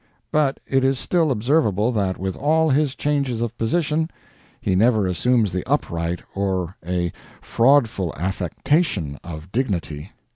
[0.31, 4.09] But it is still observable that with all his changes of position,
[4.59, 10.11] he never assumes the upright or a fraudful affectation of dignity.